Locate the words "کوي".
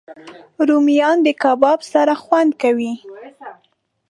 2.61-2.93